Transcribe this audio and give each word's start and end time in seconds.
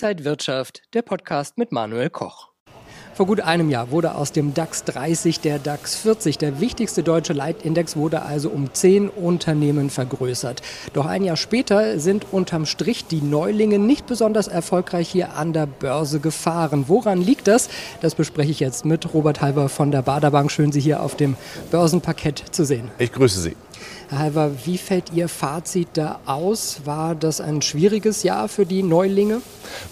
Inside 0.00 0.24
Wirtschaft, 0.24 0.82
der 0.94 1.02
Podcast 1.02 1.58
mit 1.58 1.72
Manuel 1.72 2.08
Koch. 2.08 2.50
Vor 3.14 3.26
gut 3.26 3.40
einem 3.40 3.68
Jahr 3.68 3.90
wurde 3.90 4.14
aus 4.14 4.30
dem 4.30 4.54
DAX 4.54 4.84
30 4.84 5.40
der 5.40 5.58
DAX 5.58 5.96
40. 5.96 6.38
Der 6.38 6.60
wichtigste 6.60 7.02
deutsche 7.02 7.32
Leitindex 7.32 7.96
wurde 7.96 8.22
also 8.22 8.48
um 8.48 8.72
zehn 8.72 9.08
Unternehmen 9.08 9.90
vergrößert. 9.90 10.62
Doch 10.92 11.04
ein 11.04 11.24
Jahr 11.24 11.36
später 11.36 11.98
sind 11.98 12.26
unterm 12.30 12.64
Strich 12.64 13.06
die 13.06 13.22
Neulinge 13.22 13.80
nicht 13.80 14.06
besonders 14.06 14.46
erfolgreich 14.46 15.08
hier 15.08 15.34
an 15.34 15.52
der 15.52 15.66
Börse 15.66 16.20
gefahren. 16.20 16.84
Woran 16.86 17.20
liegt 17.20 17.48
das? 17.48 17.68
Das 18.00 18.14
bespreche 18.14 18.52
ich 18.52 18.60
jetzt 18.60 18.84
mit 18.84 19.12
Robert 19.12 19.40
Halber 19.40 19.68
von 19.68 19.90
der 19.90 20.02
Baderbank. 20.02 20.52
Schön, 20.52 20.70
Sie 20.70 20.80
hier 20.80 21.02
auf 21.02 21.16
dem 21.16 21.36
Börsenparkett 21.72 22.44
zu 22.52 22.64
sehen. 22.64 22.88
Ich 22.98 23.10
grüße 23.10 23.40
Sie. 23.40 23.56
Herr 24.10 24.18
Halver, 24.20 24.50
wie 24.64 24.78
fällt 24.78 25.12
Ihr 25.12 25.28
Fazit 25.28 25.88
da 25.92 26.20
aus? 26.24 26.80
War 26.84 27.14
das 27.14 27.40
ein 27.40 27.60
schwieriges 27.60 28.22
Jahr 28.22 28.48
für 28.48 28.64
die 28.64 28.82
Neulinge? 28.82 29.42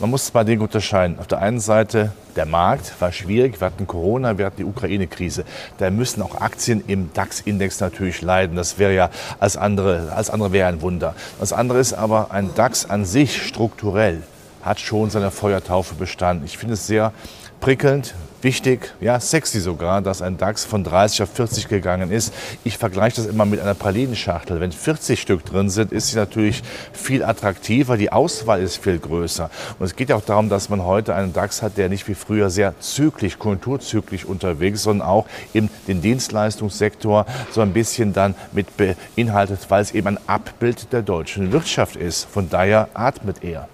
Man 0.00 0.10
muss 0.10 0.26
zwei 0.26 0.42
Dinge 0.44 0.62
unterscheiden. 0.62 1.18
Auf 1.18 1.26
der 1.26 1.40
einen 1.40 1.60
Seite, 1.60 2.12
der 2.34 2.46
Markt 2.46 2.94
war 2.98 3.12
schwierig. 3.12 3.60
Wir 3.60 3.66
hatten 3.66 3.86
Corona, 3.86 4.38
wir 4.38 4.46
hatten 4.46 4.56
die 4.56 4.64
Ukraine-Krise. 4.64 5.44
Da 5.78 5.90
müssen 5.90 6.22
auch 6.22 6.40
Aktien 6.40 6.82
im 6.86 7.12
DAX-Index 7.12 7.80
natürlich 7.80 8.22
leiden. 8.22 8.56
Das 8.56 8.78
wäre 8.78 8.94
ja 8.94 9.10
als 9.38 9.58
andere, 9.58 10.12
als 10.14 10.30
andere 10.30 10.52
wäre 10.52 10.68
ein 10.68 10.80
Wunder. 10.80 11.14
Das 11.38 11.52
andere 11.52 11.78
ist 11.78 11.92
aber, 11.92 12.30
ein 12.30 12.54
DAX 12.54 12.88
an 12.88 13.04
sich 13.04 13.42
strukturell 13.42 14.22
hat 14.66 14.80
schon 14.80 15.08
seine 15.10 15.30
Feuertaufe 15.30 15.94
bestanden. 15.94 16.44
Ich 16.44 16.58
finde 16.58 16.74
es 16.74 16.86
sehr 16.86 17.12
prickelnd, 17.60 18.14
wichtig, 18.42 18.92
ja 19.00 19.18
sexy 19.18 19.60
sogar, 19.60 20.02
dass 20.02 20.22
ein 20.22 20.36
DAX 20.36 20.64
von 20.64 20.84
30 20.84 21.22
auf 21.22 21.30
40 21.30 21.68
gegangen 21.68 22.10
ist. 22.10 22.34
Ich 22.64 22.76
vergleiche 22.76 23.16
das 23.16 23.26
immer 23.26 23.46
mit 23.46 23.60
einer 23.60 23.74
Pralinenschachtel. 23.74 24.60
Wenn 24.60 24.72
40 24.72 25.20
Stück 25.20 25.44
drin 25.44 25.70
sind, 25.70 25.90
ist 25.90 26.08
sie 26.08 26.16
natürlich 26.16 26.62
viel 26.92 27.24
attraktiver. 27.24 27.96
Die 27.96 28.12
Auswahl 28.12 28.60
ist 28.60 28.76
viel 28.76 28.98
größer. 28.98 29.50
Und 29.78 29.86
es 29.86 29.96
geht 29.96 30.10
ja 30.10 30.16
auch 30.16 30.24
darum, 30.24 30.48
dass 30.48 30.68
man 30.68 30.84
heute 30.84 31.14
einen 31.14 31.32
DAX 31.32 31.62
hat, 31.62 31.76
der 31.76 31.88
nicht 31.88 32.06
wie 32.08 32.14
früher 32.14 32.50
sehr 32.50 32.78
zyklisch, 32.78 33.38
konjunkturzyklisch 33.38 34.24
unterwegs 34.24 34.80
ist, 34.80 34.84
sondern 34.84 35.08
auch 35.08 35.26
eben 35.54 35.70
den 35.88 36.02
Dienstleistungssektor 36.02 37.26
so 37.52 37.60
ein 37.62 37.72
bisschen 37.72 38.12
dann 38.12 38.34
mit 38.52 38.68
beinhaltet, 38.76 39.60
weil 39.68 39.82
es 39.82 39.92
eben 39.92 40.08
ein 40.08 40.18
Abbild 40.26 40.92
der 40.92 41.02
deutschen 41.02 41.52
Wirtschaft 41.52 41.96
ist. 41.96 42.24
Von 42.24 42.50
daher 42.50 42.88
atmet 42.94 43.42
er. 43.42 43.68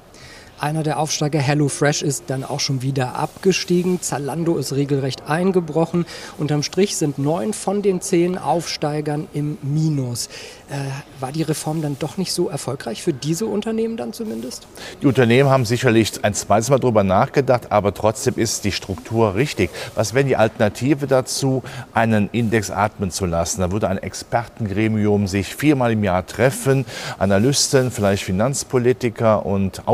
Einer 0.63 0.85
der 0.85 1.01
Aufsteiger, 1.01 1.41
HelloFresh, 1.41 2.03
ist 2.03 2.27
dann 2.29 2.45
auch 2.45 2.61
schon 2.61 2.83
wieder 2.83 3.17
abgestiegen. 3.17 4.01
Zalando 4.01 4.59
ist 4.59 4.73
regelrecht 4.73 5.29
eingebrochen. 5.29 6.07
Unterm 6.39 6.63
Strich 6.63 6.95
sind 6.95 7.19
neun 7.19 7.53
von 7.53 7.83
den 7.83 8.01
zehn 8.01 8.39
Aufsteigern 8.39 9.27
im 9.35 9.59
Minus. 9.63 10.29
Äh, 10.71 10.77
war 11.21 11.33
die 11.33 11.43
Reform 11.43 11.83
dann 11.83 11.97
doch 11.99 12.17
nicht 12.17 12.33
so 12.33 12.49
erfolgreich 12.49 13.03
für 13.03 13.13
diese 13.13 13.47
Unternehmen 13.47 13.97
dann 13.97 14.13
zumindest? 14.13 14.69
Die 15.03 15.07
Unternehmen 15.07 15.51
haben 15.51 15.65
sicherlich 15.65 16.25
ein 16.25 16.33
zweites 16.33 16.71
Mal 16.71 16.79
darüber 16.79 17.03
nachgedacht, 17.03 17.73
aber 17.73 17.93
trotzdem 17.93 18.35
ist 18.37 18.65
die 18.65 18.71
Struktur 18.71 19.35
richtig. 19.35 19.69
Was 19.97 20.15
wäre 20.15 20.25
die 20.25 20.37
Alternative 20.37 21.09
dazu, 21.09 21.65
einen 21.93 22.31
Index 22.31 22.71
atmen 22.71 23.11
zu 23.11 23.27
lassen? 23.27 23.63
Da 23.63 23.73
würde 23.73 23.89
ein 23.89 23.99
Expertengremium 23.99 25.27
sich 25.27 25.57
viermal 25.57 25.91
im 25.91 26.05
Jahr 26.05 26.25
treffen, 26.25 26.87
Analysten, 27.19 27.91
vielleicht 27.91 28.23
Finanzpolitiker 28.23 29.45
und 29.45 29.89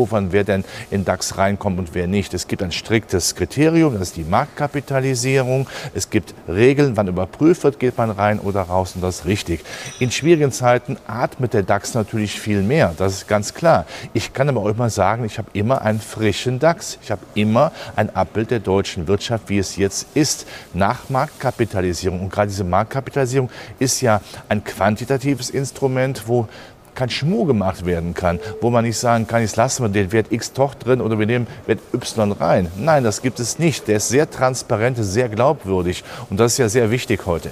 ausbaldofern, 0.00 0.32
wer 0.32 0.44
denn 0.44 0.64
in 0.90 1.04
DAX 1.04 1.38
reinkommt 1.38 1.78
und 1.78 1.94
wer 1.94 2.06
nicht. 2.06 2.34
Es 2.34 2.46
gibt 2.48 2.62
ein 2.62 2.72
striktes 2.72 3.34
Kriterium, 3.34 3.94
das 3.94 4.08
ist 4.08 4.16
die 4.16 4.24
Marktkapitalisierung. 4.24 5.66
Es 5.94 6.10
gibt 6.10 6.34
Regeln, 6.48 6.96
wann 6.96 7.08
überprüft 7.08 7.64
wird, 7.64 7.78
geht 7.78 7.98
man 7.98 8.10
rein 8.10 8.38
oder 8.38 8.62
raus 8.62 8.92
und 8.94 9.02
das 9.02 9.20
ist 9.20 9.24
richtig. 9.26 9.60
In 9.98 10.10
in 10.10 10.14
schwierigen 10.14 10.50
Zeiten 10.50 10.96
atmet 11.06 11.54
der 11.54 11.62
DAX 11.62 11.94
natürlich 11.94 12.40
viel 12.40 12.62
mehr. 12.62 12.94
Das 12.98 13.12
ist 13.12 13.28
ganz 13.28 13.54
klar. 13.54 13.86
Ich 14.12 14.32
kann 14.32 14.48
aber 14.48 14.62
auch 14.62 14.66
immer 14.66 14.90
sagen, 14.90 15.24
ich 15.24 15.38
habe 15.38 15.48
immer 15.52 15.82
einen 15.82 16.00
frischen 16.00 16.58
DAX. 16.58 16.98
Ich 17.00 17.12
habe 17.12 17.22
immer 17.34 17.70
ein 17.94 18.14
Abbild 18.16 18.50
der 18.50 18.58
deutschen 18.58 19.06
Wirtschaft, 19.06 19.48
wie 19.48 19.58
es 19.58 19.76
jetzt 19.76 20.08
ist, 20.14 20.48
nach 20.74 21.08
Marktkapitalisierung. 21.10 22.22
Und 22.22 22.32
gerade 22.32 22.48
diese 22.48 22.64
Marktkapitalisierung 22.64 23.50
ist 23.78 24.00
ja 24.00 24.20
ein 24.48 24.64
quantitatives 24.64 25.50
Instrument, 25.50 26.26
wo 26.26 26.48
kein 27.00 27.08
Schmuh 27.08 27.46
gemacht 27.46 27.86
werden 27.86 28.12
kann, 28.12 28.38
wo 28.60 28.68
man 28.68 28.84
nicht 28.84 28.98
sagen 28.98 29.26
kann, 29.26 29.40
jetzt 29.40 29.56
lassen 29.56 29.82
wir 29.84 29.88
den 29.88 30.12
Wert 30.12 30.26
X 30.30 30.52
doch 30.52 30.74
drin 30.74 31.00
oder 31.00 31.18
wir 31.18 31.24
nehmen 31.24 31.46
Wert 31.66 31.80
Y 31.94 32.32
rein. 32.32 32.68
Nein, 32.76 33.04
das 33.04 33.22
gibt 33.22 33.40
es 33.40 33.58
nicht. 33.58 33.88
Der 33.88 33.96
ist 33.96 34.10
sehr 34.10 34.30
transparent, 34.30 34.98
sehr 35.00 35.30
glaubwürdig 35.30 36.04
und 36.28 36.38
das 36.38 36.52
ist 36.52 36.58
ja 36.58 36.68
sehr 36.68 36.90
wichtig 36.90 37.24
heute 37.24 37.50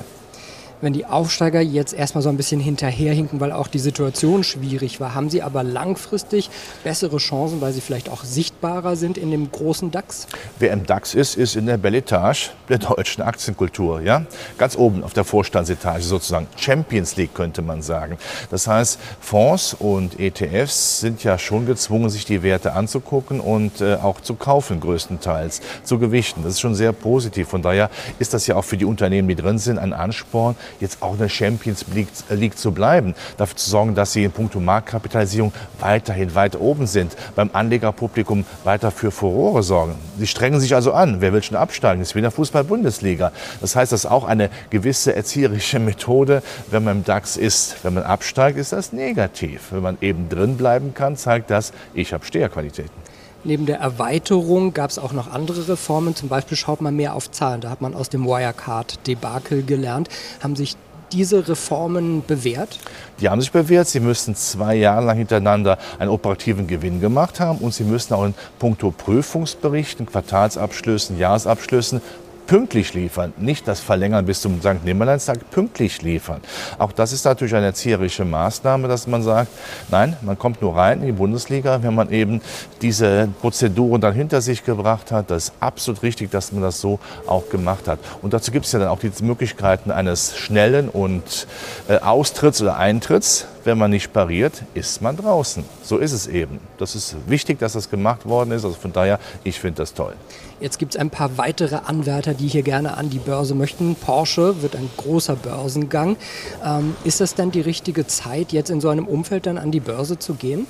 wenn 0.81 0.93
die 0.93 1.07
Aufsteiger 1.07 1.61
jetzt 1.61 1.93
erstmal 1.93 2.23
so 2.23 2.29
ein 2.29 2.37
bisschen 2.37 2.61
hinterherhinken, 2.61 3.41
weil 3.41 3.53
auch 3.53 3.69
die 3.69 3.79
Situation 3.79 4.45
schwierig 4.45 5.01
war, 5.01 5.15
haben 5.15 5.31
sie 5.31 5.43
aber 5.43 5.63
langfristig 5.63 6.51
bessere 6.85 7.19
Chancen, 7.19 7.61
weil 7.61 7.73
sie 7.73 7.81
vielleicht 7.81 8.09
auch 8.09 8.25
sichtbarer 8.25 8.97
sind 8.97 9.19
in 9.19 9.31
dem 9.31 9.51
großen 9.51 9.91
DAX? 9.91 10.27
Wer 10.59 10.73
im 10.73 10.87
DAX 10.87 11.15
ist, 11.15 11.37
ist 11.37 11.57
in 11.57 11.67
der 11.67 11.79
Belletage 11.79 12.51
der 12.69 12.79
deutschen 12.79 13.23
Aktienkultur. 13.23 14.01
Ja? 14.01 14.25
Ganz 14.57 14.77
oben 14.77 15.03
auf 15.03 15.13
der 15.13 15.25
Vorstandsetage 15.25 16.03
sozusagen. 16.03 16.47
Champions 16.57 17.17
League 17.17 17.35
könnte 17.35 17.63
man 17.63 17.83
sagen. 17.83 18.19
Das 18.51 18.67
heißt, 18.67 18.99
Fonds 19.21 19.75
und 19.75 20.19
ETFs 20.19 21.01
sind 21.01 21.25
ja 21.25 21.39
schon 21.39 21.67
gezwungen, 21.67 22.11
sich 22.11 22.25
die 22.25 22.43
Werte 22.43 22.73
anzugucken 22.73 23.41
und 23.41 23.81
äh, 23.81 23.95
auch 23.97 24.21
zu 24.21 24.35
kaufen 24.35 24.81
größtenteils, 24.81 25.61
zu 25.83 25.99
gewichten. 25.99 26.43
Das 26.43 26.55
ist 26.55 26.61
schon 26.61 26.75
sehr 26.75 26.93
positiv. 26.93 27.49
Von 27.49 27.63
daher 27.63 27.91
ist 28.19 28.35
das 28.35 28.47
ja 28.47 28.57
auch 28.57 28.65
für 28.65 28.77
die 28.77 28.85
Unternehmen, 28.85 29.29
die 29.29 29.35
drin 29.35 29.59
sind, 29.59 29.79
ein 29.79 29.93
Ansporn, 29.93 30.57
jetzt 30.81 31.03
auch 31.03 31.13
in 31.13 31.19
der 31.19 31.29
Champions 31.29 31.85
League, 31.95 32.09
äh, 32.31 32.35
League 32.35 32.59
zu 32.59 32.73
bleiben, 32.73 33.15
dafür 33.37 33.57
zu 33.57 33.71
sorgen, 33.71 33.95
dass 33.95 34.13
sie 34.13 34.25
in 34.25 34.33
puncto 34.33 34.61
Marktkapitalisierung 34.61 35.53
weiterhin 35.81 36.35
weit 36.35 36.59
oben 36.61 36.87
sind, 36.87 37.17
beim 37.35 37.51
Anlegerpublikum 37.53 38.45
weiter 38.65 38.91
für 38.91 39.11
Furore 39.11 39.63
sorgen. 39.63 39.95
Sie 40.19 40.27
strengen 40.27 40.61
sich 40.61 40.75
also 40.75 40.93
an. 40.93 41.21
Wer 41.21 41.33
will 41.33 41.43
schon 41.43 41.57
absteigen? 41.57 42.01
Das 42.01 42.09
ist 42.09 42.15
wie 42.15 42.21
in 42.21 42.25
der 42.25 42.31
Fußball-Bundesliga. 42.33 43.33
Das 43.61 43.77
heißt, 43.77 43.93
das 43.93 44.05
ist 44.05 44.11
auch 44.11 44.25
eine 44.25 44.51
gewisse 44.71 45.15
erzieherische 45.15 45.79
Methode, 45.79 46.43
wenn 46.71 46.85
man 46.85 46.99
im 46.99 47.05
DAX 47.05 47.37
ist. 47.37 47.77
Wenn 47.83 47.95
man 47.95 48.03
absteigt, 48.03 48.59
ist 48.59 48.73
das 48.73 48.93
negativ. 48.93 49.69
Wenn 49.71 49.83
man 49.83 49.99
eben 50.01 50.29
drin 50.29 50.57
bleiben 50.57 50.95
kann, 50.95 51.17
zeigt 51.17 51.51
das, 51.51 51.73
ich 51.95 52.13
habe 52.13 52.25
Steherqualitäten. 52.25 53.18
Neben 53.45 53.67
der 53.67 53.79
Erweiterung 53.79 54.75
gab 54.75 54.91
es 54.91 54.99
auch 54.99 55.13
noch 55.13 55.33
andere 55.33 55.69
Reformen. 55.69 56.17
Zum 56.17 56.29
Beispiel 56.29 56.57
schaut 56.57 56.81
man 56.81 56.97
mehr 56.97 57.15
auf 57.15 57.31
Zahlen. 57.31 57.61
Da 57.61 57.71
hat 57.71 57.81
man 57.81 57.95
aus 57.95 58.09
dem 58.09 58.25
Wirecard-Debakel 58.25 59.63
gelernt. 59.63 60.09
Haben 60.43 60.57
sich 60.57 60.77
diese 61.13 61.49
Reformen 61.49 62.25
bewährt? 62.27 62.79
Die 63.21 63.29
haben 63.29 63.41
sich 63.41 63.53
bewährt. 63.53 63.89
Sie 63.89 64.01
müssen 64.01 64.35
zwei 64.35 64.75
Jahre 64.75 65.07
lang 65.07 65.19
hintereinander 65.19 65.79
einen 65.99 66.11
operativen 66.11 66.67
Gewinn 66.67 67.01
gemacht 67.01 67.41
haben 67.41 67.59
und 67.59 67.73
sie 67.73 67.85
müssen 67.85 68.15
auch 68.15 68.25
in 68.25 68.35
puncto 68.59 68.91
Prüfungsberichten, 68.91 70.07
Quartalsabschlüssen, 70.07 71.19
Jahresabschlüssen 71.19 72.03
pünktlich 72.49 72.95
liefern, 72.95 73.35
nicht 73.37 73.69
das 73.69 73.79
Verlängern 73.79 74.25
bis 74.25 74.41
zum 74.41 74.61
St. 74.61 74.83
Nimmerleinstag, 74.83 75.51
pünktlich 75.51 76.03
liefern. 76.03 76.41
Auch 76.79 76.93
das 76.93 77.13
ist 77.13 77.25
natürlich 77.25 77.55
eine 77.55 77.67
erzieherische 77.67 78.25
Maßnahme, 78.25 78.89
dass 78.89 79.07
man 79.07 79.23
sagt, 79.23 79.53
nein, 79.91 80.17
man 80.23 80.39
kommt 80.39 80.63
nur 80.63 80.75
rein 80.75 81.01
in 81.01 81.07
die 81.07 81.13
Bundesliga, 81.13 81.83
wenn 81.83 81.95
man 81.95 82.11
eben 82.11 82.41
diese 82.81 83.29
Prozeduren 83.41 84.01
dann 84.01 84.15
hinter 84.15 84.41
sich 84.41 84.65
gebracht 84.65 85.13
hat. 85.13 85.31
Das 85.31 85.45
ist 85.45 85.53
absolut 85.61 86.03
richtig, 86.03 86.31
dass 86.31 86.51
man 86.51 86.63
das 86.63 86.81
so 86.81 86.99
auch 87.27 87.51
gemacht 87.51 87.87
hat. 87.87 88.01
Und 88.23 88.33
dazu 88.33 88.51
gibt 88.51 88.65
es 88.65 88.73
ja 88.73 88.79
dann 88.79 88.89
auch 88.89 89.01
die 89.01 89.13
Möglichkeiten 89.23 89.91
eines 89.91 90.37
schnellen 90.37 90.89
und 90.89 91.47
äh, 91.89 91.99
Austritts 91.99 92.63
oder 92.63 92.79
Eintritts. 92.79 93.47
Wenn 93.69 93.77
man 93.77 93.91
nicht 93.91 94.15
pariert, 94.15 94.63
ist 94.73 95.03
man 95.03 95.15
draußen. 95.15 95.63
So 95.83 95.99
ist 95.99 96.13
es 96.13 96.27
eben. 96.27 96.59
Das 96.79 96.95
ist 96.95 97.17
wichtig, 97.27 97.59
dass 97.59 97.75
das 97.75 97.91
gemacht 97.91 98.25
worden 98.25 98.53
ist. 98.53 98.65
Also 98.65 98.77
von 98.77 98.95
daher, 98.95 99.21
ich 99.45 99.61
finde 99.61 99.83
das 99.83 99.93
toll. 99.93 100.15
Jetzt 100.61 100.79
gibt 100.79 100.95
es 100.95 101.01
ein 101.01 101.11
paar 101.11 101.39
weitere 101.39 101.77
Anwärter, 101.85 102.35
die 102.35 102.49
hier 102.49 102.63
gerne 102.63 102.97
an 102.97 103.11
die 103.11 103.19
Börse 103.19 103.55
möchten. 103.55 103.95
Porsche 103.95 104.61
wird 104.63 104.75
ein 104.75 104.91
großer 104.97 105.37
Börsengang. 105.37 106.17
Ähm, 106.65 106.97
ist 107.05 107.21
das 107.21 107.35
denn 107.35 107.53
die 107.53 107.61
richtige 107.61 108.07
Zeit, 108.07 108.53
jetzt 108.53 108.71
in 108.71 108.81
so 108.81 108.89
einem 108.89 109.07
Umfeld 109.07 109.47
dann 109.47 109.57
an 109.57 109.71
die 109.71 109.81
Börse 109.81 110.19
zu 110.19 110.35
gehen? 110.35 110.67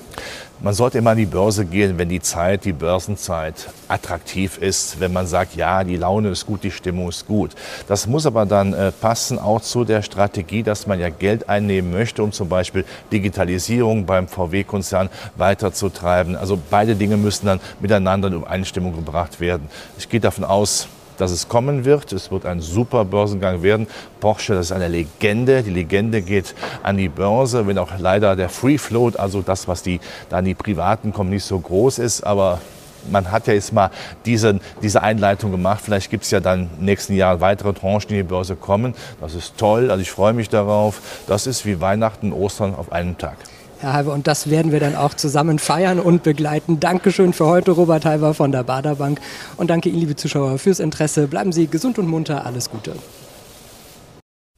Man 0.61 0.73
sollte 0.73 0.97
immer 0.97 1.11
an 1.11 1.17
die 1.17 1.25
Börse 1.25 1.65
gehen, 1.65 1.97
wenn 1.97 2.09
die 2.09 2.19
Zeit, 2.19 2.65
die 2.65 2.73
Börsenzeit 2.73 3.69
attraktiv 3.87 4.57
ist, 4.57 4.99
wenn 4.99 5.13
man 5.13 5.25
sagt, 5.25 5.55
ja, 5.55 5.85
die 5.85 5.95
Laune 5.95 6.29
ist 6.29 6.45
gut, 6.45 6.63
die 6.63 6.71
Stimmung 6.71 7.07
ist 7.07 7.25
gut. 7.25 7.51
Das 7.87 8.05
muss 8.07 8.25
aber 8.25 8.45
dann 8.45 8.73
äh, 8.73 8.91
passen 8.91 9.39
auch 9.39 9.61
zu 9.61 9.85
der 9.85 10.01
Strategie, 10.01 10.61
dass 10.61 10.85
man 10.85 10.99
ja 10.99 11.09
Geld 11.09 11.47
einnehmen 11.47 11.91
möchte, 11.91 12.21
um 12.21 12.33
zum 12.33 12.49
Beispiel 12.49 12.83
Digitalisierung 13.11 14.05
beim 14.05 14.27
VW-Konzern 14.27 15.09
weiterzutreiben. 15.37 16.35
Also 16.35 16.57
beide 16.69 16.95
Dinge 16.95 17.17
müssen 17.17 17.45
dann 17.45 17.59
miteinander 17.79 18.27
in 18.27 18.35
Übereinstimmung 18.35 18.95
gebracht 18.95 19.39
werden. 19.39 19.69
Ich 19.97 20.09
gehe 20.09 20.19
davon 20.19 20.43
aus, 20.43 20.87
dass 21.19 21.31
es 21.31 21.47
kommen 21.47 21.85
wird. 21.85 22.11
Es 22.13 22.31
wird 22.31 22.45
ein 22.45 22.61
super 22.61 23.05
Börsengang 23.05 23.61
werden. 23.61 23.87
Porsche, 24.19 24.53
das 24.53 24.67
ist 24.67 24.71
eine 24.71 24.87
Legende. 24.87 25.63
Die 25.63 25.69
Legende 25.69 26.21
geht 26.21 26.55
an 26.81 26.97
die 26.97 27.09
Börse, 27.09 27.67
wenn 27.67 27.77
auch 27.77 27.91
leider 27.99 28.35
der 28.35 28.49
Free 28.49 28.77
Float, 28.77 29.17
also 29.17 29.41
das, 29.41 29.67
was 29.67 29.83
die, 29.83 29.99
da 30.29 30.37
an 30.37 30.45
die 30.45 30.55
Privaten 30.55 31.13
kommen, 31.13 31.29
nicht 31.29 31.43
so 31.43 31.59
groß 31.59 31.99
ist. 31.99 32.23
Aber 32.23 32.61
man 33.11 33.31
hat 33.31 33.47
ja 33.47 33.53
jetzt 33.53 33.73
mal 33.73 33.91
diese, 34.25 34.59
diese 34.81 35.01
Einleitung 35.01 35.51
gemacht. 35.51 35.81
Vielleicht 35.83 36.09
gibt 36.09 36.23
es 36.23 36.31
ja 36.31 36.39
dann 36.39 36.69
im 36.79 36.85
nächsten 36.85 37.13
Jahr 37.13 37.41
weitere 37.41 37.73
Tranchen, 37.73 38.09
die 38.09 38.19
in 38.19 38.25
die 38.25 38.29
Börse 38.29 38.55
kommen. 38.55 38.93
Das 39.21 39.35
ist 39.35 39.57
toll. 39.57 39.91
Also 39.91 40.01
ich 40.01 40.11
freue 40.11 40.33
mich 40.33 40.49
darauf. 40.49 41.01
Das 41.27 41.47
ist 41.47 41.65
wie 41.65 41.81
Weihnachten, 41.81 42.33
Ostern 42.33 42.75
auf 42.75 42.91
einem 42.91 43.17
Tag. 43.17 43.37
Herr 43.79 43.93
Halver, 43.93 44.13
und 44.13 44.27
das 44.27 44.49
werden 44.49 44.73
wir 44.73 44.81
dann 44.81 44.95
auch 44.95 45.13
zusammen 45.13 45.57
feiern 45.57 45.99
und 45.99 46.23
begleiten. 46.23 46.81
Dankeschön 46.81 47.31
für 47.31 47.45
heute, 47.45 47.71
Robert 47.71 48.03
Halver 48.03 48.33
von 48.33 48.51
der 48.51 48.63
Baderbank. 48.63 49.21
Und 49.55 49.69
danke 49.69 49.87
Ihnen, 49.87 50.01
liebe 50.01 50.17
Zuschauer, 50.17 50.57
fürs 50.57 50.81
Interesse. 50.81 51.27
Bleiben 51.27 51.53
Sie 51.53 51.67
gesund 51.67 51.97
und 51.97 52.07
munter. 52.07 52.45
Alles 52.45 52.69
Gute. 52.69 52.93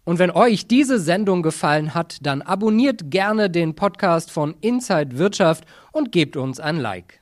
Und 0.03 0.17
wenn 0.17 0.31
euch 0.31 0.67
diese 0.67 0.99
Sendung 0.99 1.43
gefallen 1.43 1.93
hat, 1.93 2.17
dann 2.23 2.41
abonniert 2.41 3.11
gerne 3.11 3.51
den 3.51 3.75
Podcast 3.75 4.31
von 4.31 4.55
Inside 4.59 5.19
Wirtschaft 5.19 5.65
und 5.91 6.11
gebt 6.11 6.35
uns 6.35 6.59
ein 6.59 6.77
Like. 6.77 7.20